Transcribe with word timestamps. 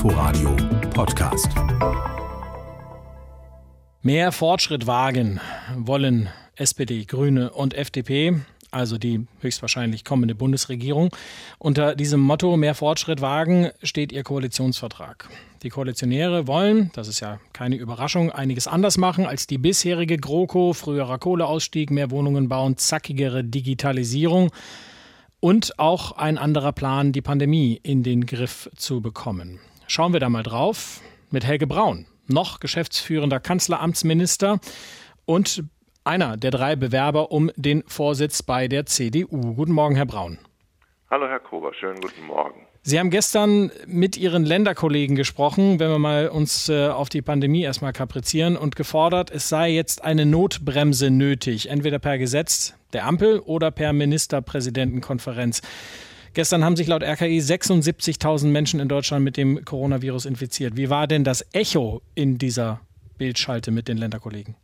Inforadio 0.00 0.56
Podcast. 0.94 1.50
Mehr 4.00 4.32
Fortschritt 4.32 4.86
wagen 4.86 5.40
wollen 5.76 6.30
SPD, 6.54 7.04
Grüne 7.04 7.50
und 7.50 7.74
FDP 7.74 8.40
also 8.70 8.96
die 8.96 9.26
höchstwahrscheinlich 9.40 10.06
kommende 10.06 10.34
Bundesregierung. 10.34 11.10
Unter 11.58 11.94
diesem 11.94 12.20
Motto 12.20 12.56
Mehr 12.56 12.74
Fortschritt 12.74 13.20
wagen 13.20 13.72
steht 13.82 14.10
ihr 14.10 14.22
Koalitionsvertrag. 14.22 15.28
Die 15.62 15.68
Koalitionäre 15.68 16.46
wollen, 16.46 16.90
das 16.94 17.06
ist 17.06 17.20
ja 17.20 17.38
keine 17.52 17.76
Überraschung, 17.76 18.30
einiges 18.32 18.68
anders 18.68 18.96
machen 18.96 19.26
als 19.26 19.46
die 19.46 19.58
bisherige 19.58 20.16
GroKo, 20.16 20.72
früherer 20.72 21.18
Kohleausstieg, 21.18 21.90
mehr 21.90 22.10
Wohnungen 22.10 22.48
bauen, 22.48 22.78
zackigere 22.78 23.44
Digitalisierung 23.44 24.50
und 25.40 25.78
auch 25.78 26.12
ein 26.12 26.38
anderer 26.38 26.72
Plan, 26.72 27.12
die 27.12 27.20
Pandemie 27.20 27.78
in 27.82 28.02
den 28.02 28.24
Griff 28.24 28.70
zu 28.76 29.02
bekommen. 29.02 29.60
Schauen 29.92 30.12
wir 30.12 30.20
da 30.20 30.28
mal 30.28 30.44
drauf 30.44 31.00
mit 31.32 31.44
Helge 31.44 31.66
Braun, 31.66 32.06
noch 32.28 32.60
geschäftsführender 32.60 33.40
Kanzleramtsminister 33.40 34.60
und 35.24 35.64
einer 36.04 36.36
der 36.36 36.52
drei 36.52 36.76
Bewerber 36.76 37.32
um 37.32 37.50
den 37.56 37.82
Vorsitz 37.88 38.44
bei 38.44 38.68
der 38.68 38.86
CDU. 38.86 39.56
Guten 39.56 39.72
Morgen, 39.72 39.96
Herr 39.96 40.06
Braun. 40.06 40.38
Hallo, 41.10 41.26
Herr 41.26 41.40
Kober, 41.40 41.74
schönen 41.74 42.00
guten 42.00 42.24
Morgen. 42.24 42.68
Sie 42.82 43.00
haben 43.00 43.10
gestern 43.10 43.72
mit 43.84 44.16
Ihren 44.16 44.44
Länderkollegen 44.44 45.16
gesprochen, 45.16 45.80
wenn 45.80 45.90
wir 45.90 45.98
mal 45.98 46.28
uns 46.28 46.68
äh, 46.68 46.86
auf 46.86 47.08
die 47.08 47.20
Pandemie 47.20 47.62
erstmal 47.62 47.92
kaprizieren 47.92 48.56
und 48.56 48.76
gefordert, 48.76 49.32
es 49.32 49.48
sei 49.48 49.70
jetzt 49.70 50.04
eine 50.04 50.24
Notbremse 50.24 51.10
nötig, 51.10 51.68
entweder 51.68 51.98
per 51.98 52.16
Gesetz 52.16 52.74
der 52.92 53.06
Ampel 53.06 53.40
oder 53.40 53.72
per 53.72 53.92
Ministerpräsidentenkonferenz. 53.92 55.62
Gestern 56.32 56.64
haben 56.64 56.76
sich 56.76 56.86
laut 56.86 57.02
RKI 57.02 57.38
76.000 57.40 58.46
Menschen 58.48 58.78
in 58.78 58.88
Deutschland 58.88 59.24
mit 59.24 59.36
dem 59.36 59.64
Coronavirus 59.64 60.26
infiziert. 60.26 60.76
Wie 60.76 60.88
war 60.88 61.08
denn 61.08 61.24
das 61.24 61.44
Echo 61.52 62.02
in 62.14 62.38
dieser 62.38 62.80
Bildschalte 63.18 63.72
mit 63.72 63.88
den 63.88 63.96
Länderkollegen? 63.96 64.54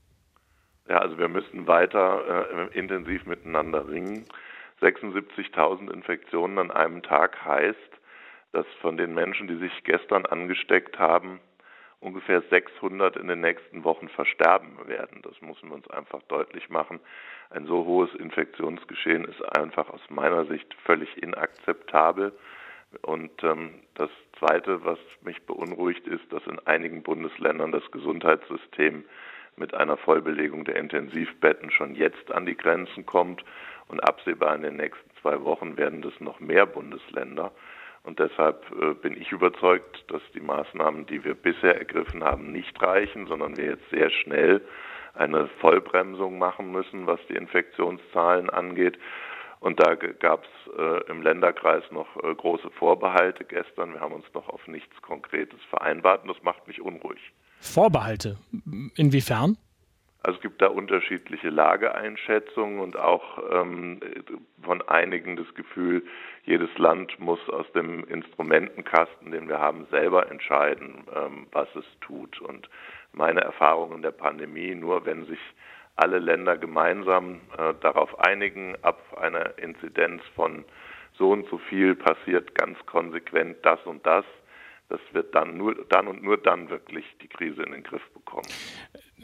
Ja, 0.89 0.99
also 0.99 1.19
wir 1.19 1.29
müssen 1.29 1.67
weiter 1.67 2.69
äh, 2.73 2.79
intensiv 2.79 3.27
miteinander 3.27 3.89
ringen. 3.89 4.27
76.000 4.81 5.93
Infektionen 5.93 6.59
an 6.59 6.71
einem 6.71 7.03
Tag 7.03 7.45
heißt, 7.45 7.77
dass 8.53 8.67
von 8.81 8.97
den 8.97 9.15
Menschen, 9.15 9.49
die 9.49 9.57
sich 9.57 9.73
gestern 9.83 10.25
angesteckt 10.25 11.01
haben, 11.01 11.41
ungefähr 12.07 12.41
600 12.51 13.17
in 13.17 13.27
den 13.27 13.41
nächsten 13.41 13.83
Wochen 13.83 14.09
versterben 14.09 14.79
werden. 14.87 15.23
Das 15.23 15.41
müssen 15.41 15.69
wir 15.69 15.75
uns 15.75 15.91
einfach 15.91 16.23
deutlich 16.29 16.71
machen. 16.71 17.01
Ein 17.51 17.67
so 17.67 17.85
hohes 17.85 18.15
Infektionsgeschehen 18.15 19.25
ist 19.25 19.43
einfach 19.57 19.91
aus 19.91 20.01
meiner 20.09 20.47
Sicht 20.47 20.73
völlig 20.85 21.21
inakzeptabel. 21.21 22.33
Und 23.03 23.43
ähm, 23.43 23.75
das 23.95 24.11
Zweite, 24.39 24.85
was 24.85 25.01
mich 25.23 25.45
beunruhigt, 25.47 26.07
ist, 26.07 26.33
dass 26.33 26.47
in 26.47 26.61
einigen 26.61 27.03
Bundesländern 27.03 27.73
das 27.73 27.91
Gesundheitssystem 27.91 29.05
mit 29.57 29.75
einer 29.75 29.97
Vollbelegung 29.97 30.65
der 30.65 30.77
Intensivbetten 30.77 31.73
schon 31.73 31.97
jetzt 31.97 32.31
an 32.31 32.47
die 32.47 32.57
Grenzen 32.57 33.05
kommt. 33.05 33.45
Und 33.89 34.01
absehbar 34.01 34.55
in 34.55 34.63
den 34.63 34.77
nächsten 34.77 35.11
zwei 35.21 35.43
Wochen 35.43 35.77
werden 35.77 36.03
das 36.03 36.19
noch 36.21 36.39
mehr 36.39 36.67
Bundesländer. 36.67 37.51
Und 38.03 38.19
deshalb 38.19 38.65
äh, 38.81 38.95
bin 38.95 39.21
ich 39.21 39.33
überzeugt, 39.33 40.05
dass 40.09 40.23
die 40.35 40.41
Maßnahmen, 40.41 41.07
die 41.07 41.25
wir 41.25 41.35
bisher 41.35 41.77
ergriffen 41.79 42.23
haben, 42.23 42.53
nicht 42.53 42.81
reichen, 42.81 43.27
sondern 43.27 43.57
wir 43.57 43.65
jetzt 43.65 43.91
sehr 43.91 44.11
schnell 44.11 44.61
eine 45.15 45.49
Vollbremsung 45.61 46.39
machen 46.39 46.71
müssen, 46.71 47.07
was 47.07 47.21
die 47.29 47.35
Infektionszahlen 47.35 48.51
angeht. 48.51 48.99
Und 49.61 49.81
da 49.81 49.95
gab 49.95 50.45
es 50.45 50.79
äh, 50.79 51.11
im 51.11 51.23
Länderkreis 51.23 51.83
noch 51.91 52.07
äh, 52.23 52.35
große 52.35 52.71
Vorbehalte 52.79 53.45
gestern. 53.45 53.95
Wir 53.95 54.01
haben 54.01 54.13
uns 54.13 54.27
noch 54.35 54.49
auf 54.49 54.67
nichts 54.69 54.95
Konkretes 55.03 55.59
vereinbart 55.71 56.23
und 56.23 56.29
das 56.29 56.43
macht 56.43 56.69
mich 56.69 56.81
unruhig. 56.81 57.21
Vorbehalte? 57.61 58.37
Inwiefern? 58.97 59.57
Also 60.27 60.39
es 60.39 60.43
gibt 60.43 60.61
da 60.61 60.67
unterschiedliche 60.67 61.51
Lageeinschätzungen 61.51 62.81
und 62.81 62.97
auch 62.97 63.39
ähm, 63.49 64.01
von 64.61 64.83
einigen 64.83 65.37
das 65.37 65.47
Gefühl, 65.55 66.03
jedes 66.43 66.77
Land 66.79 67.21
muss 67.21 67.39
aus 67.49 67.71
dem 67.75 68.03
Instrumentenkasten, 68.09 69.31
den 69.31 69.49
wir 69.49 69.61
haben, 69.61 69.87
selber 69.93 70.29
entscheiden, 70.29 71.05
ähm, 71.15 71.47
was 71.53 71.69
es 71.77 71.85
tut. 72.01 72.41
Und 72.41 72.69
meine 73.13 73.43
Erfahrung 73.43 73.95
in 73.95 74.03
der 74.03 74.11
Pandemie, 74.11 74.75
nur 74.75 75.07
wenn 75.07 75.27
sich 75.27 75.39
alle 75.95 76.19
Länder 76.19 76.59
gemeinsam 76.59 77.41
äh, 77.57 77.75
darauf 77.81 78.19
einigen, 78.19 78.75
ab 78.83 79.01
einer 79.17 79.57
Inzidenz 79.61 80.23
von 80.35 80.65
so 81.19 81.31
und 81.31 81.49
so 81.51 81.59
viel 81.59 81.95
passiert 81.95 82.53
ganz 82.57 82.85
konsequent 82.87 83.59
das 83.63 83.79
und 83.87 84.05
das, 84.05 84.25
das 84.89 85.01
wird 85.13 85.35
dann 85.35 85.57
nur 85.57 85.75
dann 85.89 86.07
und 86.07 86.23
nur 86.23 86.37
dann 86.39 86.71
wirklich 86.71 87.05
die 87.23 87.29
Krise 87.29 87.63
in 87.63 87.73
den 87.73 87.83
Griff 87.83 88.03
bekommen. 88.15 88.47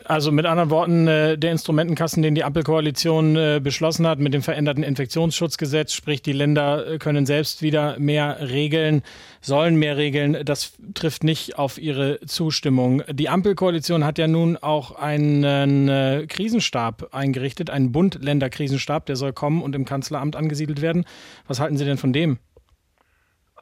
Also 0.05 0.33
mit 0.33 0.47
anderen 0.47 0.71
Worten, 0.71 1.07
äh, 1.07 1.39
der 1.39 1.53
Instrumentenkasten, 1.53 2.23
den 2.23 2.35
die 2.35 2.45
Ampelkoalition 2.45 3.37
äh, 3.37 3.61
beschlossen 3.63 4.07
hat 4.07 4.19
mit 4.19 4.35
dem 4.35 4.43
veränderten 4.43 4.83
Infektionsschutzgesetz, 4.83 5.93
sprich 5.93 6.23
die 6.23 6.33
Länder 6.33 6.87
äh, 6.87 6.99
können 6.99 7.27
selbst 7.27 7.63
wieder 7.63 7.99
mehr 7.99 8.51
regeln, 8.51 9.03
sollen 9.41 9.77
mehr 9.77 9.97
regeln, 9.97 10.45
das 10.45 10.77
trifft 10.95 11.25
nicht 11.25 11.59
auf 11.59 11.79
ihre 11.79 12.21
Zustimmung. 12.21 13.03
Die 13.11 13.29
Ampelkoalition 13.29 14.05
hat 14.05 14.19
ja 14.19 14.27
nun 14.27 14.57
auch 14.57 14.93
einen 14.97 16.27
Krisenstab 16.29 17.09
eingerichtet, 17.13 17.71
einen 17.71 17.93
Bund-Länder-Krisenstab, 17.93 19.07
der 19.07 19.17
soll 19.17 19.33
kommen 19.33 19.63
und 19.63 19.75
im 19.75 19.85
Kanzleramt 19.85 20.37
angesiedelt 20.37 20.81
werden. 20.81 21.05
Was 21.47 21.61
halten 21.61 21.77
Sie 21.77 21.85
denn 21.85 21.99
von 21.99 22.13
dem? 22.13 22.39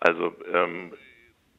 Also 0.00 0.32
ähm, 0.52 0.92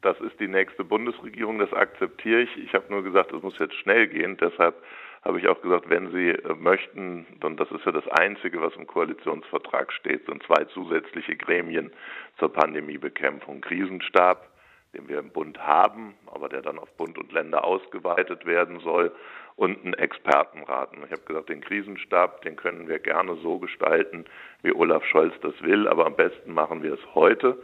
das 0.01 0.19
ist 0.22 0.39
die 0.39 0.47
nächste 0.47 0.84
Bundesregierung, 0.84 1.59
das 1.59 1.72
akzeptiere 1.73 2.41
ich. 2.41 2.57
Ich 2.57 2.73
habe 2.73 2.85
nur 2.89 3.03
gesagt, 3.03 3.34
es 3.34 3.41
muss 3.41 3.57
jetzt 3.59 3.75
schnell 3.75 4.07
gehen. 4.07 4.38
Deshalb 4.38 4.75
habe 5.23 5.39
ich 5.39 5.47
auch 5.47 5.62
gesagt, 5.62 5.89
wenn 5.89 6.12
Sie 6.12 6.29
äh, 6.29 6.56
möchten, 6.56 7.28
und 7.44 7.59
das 7.59 7.69
ist 7.72 7.85
ja 7.85 7.91
das 7.91 8.07
Einzige, 8.07 8.62
was 8.62 8.75
im 8.75 8.88
Koalitionsvertrag 8.88 9.94
steht, 9.94 10.25
sind 10.25 10.41
zwei 10.44 10.66
zusätzliche 10.66 11.35
Gremien 11.35 11.91
zur 12.39 12.51
Pandemiebekämpfung. 12.51 13.62
Krisenstab, 13.62 14.50
den 14.95 15.07
wir 15.07 15.19
im 15.19 15.29
Bund 15.29 15.59
haben, 15.59 16.16
aber 16.25 16.50
der 16.50 16.63
dann 16.63 16.79
auf 16.79 16.91
Bund 16.97 17.18
und 17.18 17.31
Länder 17.31 17.63
ausgeweitet 17.63 18.45
werden 18.45 18.79
soll, 18.79 19.12
und 19.57 19.85
ein 19.85 19.94
Expertenrat. 19.94 20.89
ich 20.94 21.12
habe 21.12 21.22
gesagt, 21.23 21.50
den 21.50 21.62
Krisenstab, 21.62 22.41
den 22.41 22.56
können 22.56 22.88
wir 22.88 22.97
gerne 22.97 23.35
so 23.44 23.59
gestalten, 23.59 24.25
wie 24.63 24.73
Olaf 24.73 25.06
Scholz 25.06 25.35
das 25.41 25.53
will, 25.62 25.88
aber 25.88 26.07
am 26.07 26.16
besten 26.16 26.53
machen 26.53 26.81
wir 26.81 26.94
es 26.94 27.13
heute 27.13 27.62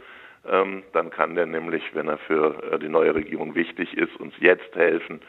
ähm, 0.50 0.82
dann 0.92 1.10
kann 1.10 1.34
der 1.34 1.46
nämlich, 1.46 1.82
wenn 1.94 2.08
er 2.08 2.18
für 2.18 2.72
äh, 2.72 2.78
die 2.78 2.88
neue 2.88 3.14
Regierung 3.14 3.54
wichtig 3.54 3.94
ist, 3.94 4.14
uns 4.18 4.34
jetzt 4.40 4.74
helfen, 4.74 5.20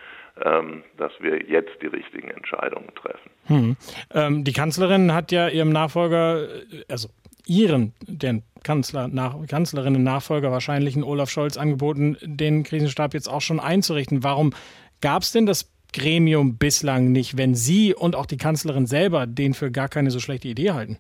ähm, 0.43 0.83
dass 0.97 1.11
wir 1.19 1.43
jetzt 1.49 1.81
die 1.81 1.87
richtigen 1.87 2.29
Entscheidungen 2.29 2.89
treffen. 2.95 3.29
Hm. 3.47 3.77
Ähm, 4.13 4.43
die 4.43 4.53
Kanzlerin 4.53 5.13
hat 5.13 5.31
ja 5.31 5.49
ihrem 5.49 5.71
Nachfolger, 5.71 6.43
äh, 6.43 6.83
also 6.87 7.09
ihren, 7.45 7.93
den 8.07 8.43
Kanzler, 8.63 9.07
nach, 9.07 9.35
Kanzlerinnen-Nachfolger 9.47 10.51
wahrscheinlichen 10.51 11.03
Olaf 11.03 11.29
Scholz 11.29 11.57
angeboten, 11.57 12.17
den 12.21 12.63
Krisenstab 12.63 13.13
jetzt 13.13 13.27
auch 13.27 13.41
schon 13.41 13.59
einzurichten. 13.59 14.23
Warum 14.23 14.53
gab 15.01 15.23
es 15.23 15.31
denn 15.31 15.45
das 15.45 15.71
Gremium 15.93 16.57
bislang 16.57 17.11
nicht, 17.11 17.37
wenn 17.37 17.55
Sie 17.55 17.95
und 17.95 18.15
auch 18.15 18.27
die 18.27 18.37
Kanzlerin 18.37 18.85
selber 18.85 19.25
den 19.25 19.53
für 19.53 19.71
gar 19.71 19.89
keine 19.89 20.11
so 20.11 20.19
schlechte 20.19 20.47
Idee 20.47 20.71
halten? 20.71 20.97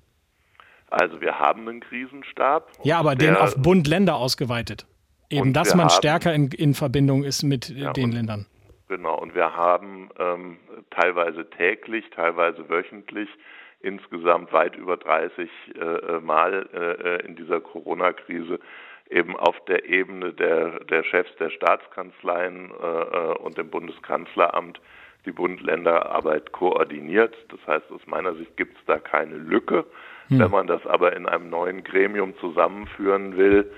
Also 0.89 1.21
wir 1.21 1.39
haben 1.39 1.67
einen 1.67 1.79
Krisenstab. 1.81 2.69
Ja, 2.83 2.99
aber 2.99 3.15
den 3.15 3.35
auf 3.35 3.55
Bund-Länder 3.55 4.15
ausgeweitet. 4.15 4.85
Eben, 5.29 5.53
dass 5.53 5.75
man 5.75 5.85
haben, 5.85 5.91
stärker 5.91 6.33
in, 6.33 6.47
in, 6.51 6.73
Verbindung 6.73 7.23
ist 7.23 7.43
mit 7.43 7.69
ja, 7.69 7.93
den 7.93 8.05
und, 8.05 8.11
Ländern. 8.13 8.45
Genau, 8.87 9.15
und 9.19 9.35
wir 9.35 9.55
haben 9.55 10.09
ähm, 10.17 10.57
teilweise 10.89 11.47
täglich, 11.51 12.03
teilweise 12.15 12.67
wöchentlich 12.67 13.29
insgesamt 13.81 14.51
weit 14.51 14.75
über 14.75 14.97
30 14.97 15.49
äh, 15.75 15.79
äh, 15.79 16.19
Mal 16.19 16.67
äh, 16.73 17.25
in 17.25 17.35
dieser 17.35 17.61
Corona-Krise 17.61 18.59
eben 19.09 19.35
auf 19.37 19.55
der 19.65 19.85
Ebene 19.85 20.33
der, 20.33 20.83
der 20.85 21.03
Chefs 21.03 21.35
der 21.39 21.49
Staatskanzleien 21.49 22.71
äh, 22.71 22.85
äh 22.85 23.37
und 23.37 23.57
dem 23.57 23.69
Bundeskanzleramt 23.69 24.79
die 25.25 25.31
Bund-Länder-Arbeit 25.31 26.51
koordiniert. 26.51 27.35
Das 27.49 27.59
heißt, 27.67 27.91
aus 27.91 28.05
meiner 28.05 28.35
Sicht 28.35 28.55
gibt 28.57 28.77
es 28.77 28.85
da 28.85 28.99
keine 28.99 29.35
Lücke. 29.35 29.85
Hm. 30.29 30.39
Wenn 30.39 30.51
man 30.51 30.67
das 30.67 30.85
aber 30.85 31.15
in 31.15 31.27
einem 31.27 31.49
neuen 31.49 31.83
Gremium 31.83 32.33
zusammenführen 32.39 33.37
will, 33.37 33.69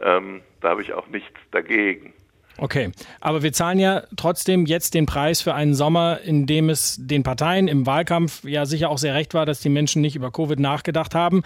ähm, 0.00 0.42
da 0.60 0.70
habe 0.70 0.82
ich 0.82 0.92
auch 0.92 1.08
nichts 1.08 1.38
dagegen. 1.50 2.12
Okay, 2.58 2.90
aber 3.20 3.42
wir 3.42 3.52
zahlen 3.52 3.78
ja 3.78 4.02
trotzdem 4.16 4.66
jetzt 4.66 4.94
den 4.94 5.06
Preis 5.06 5.40
für 5.40 5.54
einen 5.54 5.74
Sommer, 5.74 6.20
in 6.20 6.46
dem 6.46 6.68
es 6.68 6.98
den 7.00 7.22
Parteien 7.22 7.68
im 7.68 7.86
Wahlkampf 7.86 8.44
ja 8.44 8.66
sicher 8.66 8.90
auch 8.90 8.98
sehr 8.98 9.14
recht 9.14 9.32
war, 9.32 9.46
dass 9.46 9.60
die 9.60 9.70
Menschen 9.70 10.02
nicht 10.02 10.16
über 10.16 10.30
Covid 10.30 10.58
nachgedacht 10.58 11.14
haben. 11.14 11.42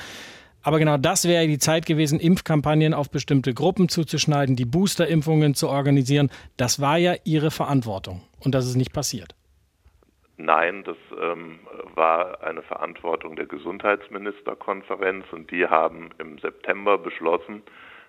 Aber 0.63 0.79
genau 0.79 0.97
das 0.97 1.29
wäre 1.29 1.47
die 1.47 1.59
Zeit 1.59 1.85
gewesen, 1.85 2.19
Impfkampagnen 2.19 2.95
auf 2.95 3.11
bestimmte 3.11 3.53
Gruppen 3.53 3.91
zuzuschneiden, 3.91 4.57
die 4.57 4.65
Boosterimpfungen 4.65 5.55
zu 5.55 5.69
organisieren. 5.69 6.31
Das 6.57 6.81
war 6.81 6.97
ja 6.97 7.15
ihre 7.25 7.51
Verantwortung 7.51 8.23
und 8.41 8.55
das 8.55 8.67
ist 8.67 8.75
nicht 8.75 8.93
passiert. 8.93 9.35
Nein, 10.37 10.83
das 10.83 10.97
ähm, 11.21 11.61
war 11.95 12.43
eine 12.43 12.63
Verantwortung 12.63 13.37
der 13.37 13.47
Gesundheitsministerkonferenz 13.47 15.27
und 15.33 15.51
die 15.51 15.67
haben 15.67 16.11
im 16.19 16.39
September 16.39 16.99
beschlossen, 16.99 17.63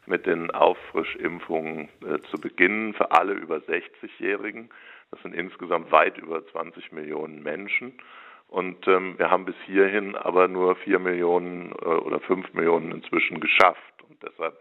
mit 0.08 0.26
den 0.26 0.52
Auffrischimpfungen 0.52 1.90
äh, 2.02 2.20
zu 2.30 2.38
beginnen 2.40 2.94
für 2.94 3.12
alle 3.12 3.34
über 3.34 3.58
60-Jährigen. 3.58 4.70
Das 5.12 5.22
sind 5.22 5.34
insgesamt 5.34 5.92
weit 5.92 6.18
über 6.18 6.46
20 6.48 6.92
Millionen 6.92 7.44
Menschen. 7.44 7.94
Und 8.48 8.88
ähm, 8.88 9.18
wir 9.18 9.32
haben 9.32 9.46
bis 9.46 9.56
hierhin 9.66 10.16
aber 10.16 10.48
nur 10.48 10.76
4 10.78 11.00
Millionen 11.00 11.72
äh, 11.72 11.86
oder 11.86 12.20
5 12.20 12.54
Millionen 12.54 12.92
inzwischen 12.92 13.40
geschafft. 13.40 14.04
Und 14.08 14.22
deshalb 14.24 14.60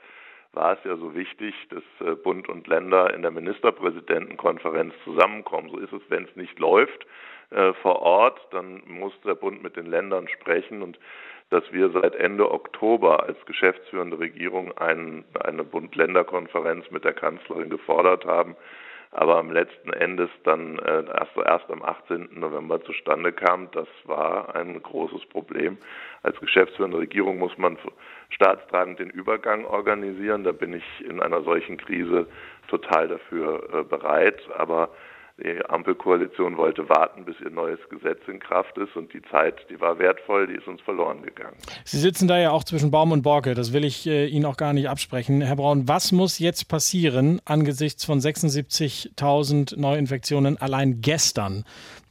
war 0.54 0.74
es 0.74 0.84
ja 0.84 0.96
so 0.96 1.14
wichtig, 1.14 1.54
dass 1.70 1.82
äh, 2.06 2.14
Bund 2.14 2.48
und 2.48 2.66
Länder 2.66 3.12
in 3.14 3.22
der 3.22 3.30
Ministerpräsidentenkonferenz 3.30 4.94
zusammenkommen. 5.04 5.70
So 5.70 5.78
ist 5.78 5.92
es, 5.92 6.02
wenn 6.08 6.24
es 6.24 6.36
nicht 6.36 6.58
läuft 6.58 7.06
äh, 7.50 7.72
vor 7.74 8.00
Ort, 8.02 8.40
dann 8.50 8.82
muss 8.86 9.12
der 9.24 9.34
Bund 9.34 9.62
mit 9.62 9.76
den 9.76 9.86
Ländern 9.86 10.28
sprechen 10.28 10.82
und 10.82 10.98
dass 11.50 11.64
wir 11.72 11.90
seit 11.90 12.14
Ende 12.16 12.50
Oktober 12.50 13.22
als 13.22 13.36
geschäftsführende 13.46 14.18
Regierung 14.18 14.76
ein, 14.78 15.24
eine 15.44 15.62
Bund-Länder-Konferenz 15.62 16.90
mit 16.90 17.04
der 17.04 17.12
Kanzlerin 17.12 17.70
gefordert 17.70 18.24
haben, 18.24 18.56
aber 19.14 19.36
am 19.38 19.52
letzten 19.52 19.92
Endes 19.92 20.28
dann 20.42 20.78
äh, 20.80 21.04
erst, 21.06 21.36
erst 21.36 21.70
am 21.70 21.82
18. 21.82 22.30
November 22.32 22.82
zustande 22.82 23.32
kam, 23.32 23.70
das 23.70 23.86
war 24.04 24.54
ein 24.56 24.82
großes 24.82 25.24
Problem. 25.26 25.78
Als 26.24 26.38
geschäftsführende 26.40 26.98
Regierung 26.98 27.38
muss 27.38 27.56
man 27.56 27.78
staatstragend 28.30 28.98
den 28.98 29.10
Übergang 29.10 29.64
organisieren. 29.66 30.42
Da 30.42 30.50
bin 30.50 30.74
ich 30.74 30.84
in 31.08 31.20
einer 31.20 31.42
solchen 31.42 31.76
Krise 31.76 32.26
total 32.68 33.06
dafür 33.06 33.68
äh, 33.72 33.84
bereit. 33.84 34.42
Aber 34.58 34.90
die 35.42 35.64
Ampelkoalition 35.68 36.56
wollte 36.56 36.88
warten, 36.88 37.24
bis 37.24 37.34
ihr 37.40 37.50
neues 37.50 37.80
Gesetz 37.88 38.20
in 38.28 38.38
Kraft 38.38 38.78
ist 38.78 38.96
und 38.96 39.12
die 39.12 39.22
Zeit, 39.22 39.66
die 39.68 39.80
war 39.80 39.98
wertvoll, 39.98 40.46
die 40.46 40.54
ist 40.54 40.68
uns 40.68 40.80
verloren 40.82 41.22
gegangen. 41.22 41.56
Sie 41.84 41.98
sitzen 41.98 42.28
da 42.28 42.38
ja 42.38 42.50
auch 42.50 42.62
zwischen 42.62 42.92
Baum 42.92 43.10
und 43.10 43.22
Borke, 43.22 43.54
das 43.54 43.72
will 43.72 43.84
ich 43.84 44.06
äh, 44.06 44.26
Ihnen 44.26 44.44
auch 44.44 44.56
gar 44.56 44.72
nicht 44.72 44.88
absprechen. 44.88 45.40
Herr 45.40 45.56
Braun, 45.56 45.88
was 45.88 46.12
muss 46.12 46.38
jetzt 46.38 46.68
passieren 46.68 47.40
angesichts 47.44 48.04
von 48.04 48.20
76.000 48.20 49.78
Neuinfektionen 49.78 50.56
allein 50.58 51.00
gestern, 51.00 51.64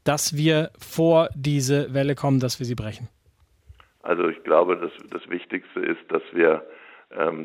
dass 0.03 0.35
wir 0.35 0.71
vor 0.77 1.29
diese 1.33 1.93
Welle 1.93 2.15
kommen, 2.15 2.41
dass 2.41 2.59
wir 2.59 2.65
sie 2.65 2.75
brechen? 2.75 3.07
Also 4.01 4.27
ich 4.27 4.43
glaube, 4.43 4.75
das, 4.75 4.91
das 5.11 5.29
Wichtigste 5.29 5.79
ist, 5.79 6.01
dass 6.09 6.23
wir 6.33 6.61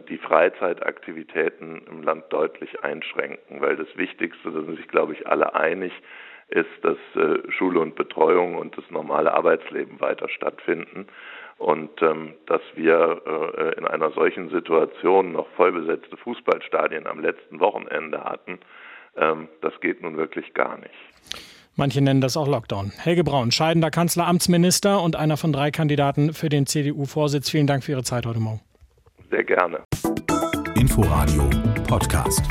die 0.09 0.17
Freizeitaktivitäten 0.17 1.83
im 1.91 2.03
Land 2.03 2.25
deutlich 2.31 2.83
einschränken, 2.83 3.61
weil 3.61 3.77
das 3.77 3.89
Wichtigste, 3.97 4.51
da 4.51 4.63
sind 4.63 4.77
sich, 4.77 4.89
glaube 4.89 5.13
ich, 5.13 5.27
alle 5.27 5.55
einig, 5.55 5.93
ist, 6.49 6.71
dass 6.83 6.97
äh, 7.15 7.51
Schule 7.53 7.81
und 7.81 7.95
Betreuung 7.95 8.57
und 8.57 8.77
das 8.77 8.91
normale 8.91 9.33
Arbeitsleben 9.35 10.01
weiter 10.01 10.29
stattfinden 10.29 11.07
und 11.59 11.91
ähm, 12.01 12.35
dass 12.47 12.63
wir 12.75 13.21
äh, 13.27 13.79
in 13.79 13.87
einer 13.87 14.11
solchen 14.13 14.49
Situation 14.49 15.33
noch 15.33 15.49
vollbesetzte 15.57 16.17
Fußballstadien 16.17 17.07
am 17.07 17.21
letzten 17.21 17.61
Wochenende 17.61 18.25
hatten, 18.25 18.61
ähm, 19.17 19.49
das 19.61 19.79
geht 19.81 20.03
nun 20.03 20.17
wirklich 20.17 20.55
gar 20.55 20.79
nicht. 20.79 20.95
Manche 21.77 22.01
nennen 22.01 22.21
das 22.21 22.37
auch 22.37 22.49
Lockdown. 22.49 22.93
Helge 22.97 23.25
Braun, 23.25 23.53
scheidender 23.53 23.91
Kanzleramtsminister 23.91 25.03
und 25.03 25.17
einer 25.17 25.37
von 25.37 25.53
drei 25.53 25.71
Kandidaten 25.71 26.33
für 26.33 26.49
den 26.49 26.67
CDU-Vorsitz. 26.67 27.51
Vielen 27.51 27.67
Dank 27.67 27.85
für 27.85 27.93
Ihre 27.93 28.03
Zeit 28.03 28.27
heute 28.27 28.41
Morgen. 28.41 28.61
Sehr 29.31 29.45
gerne. 29.45 29.85
Inforadio 30.75 31.51
Podcast. 31.87 32.43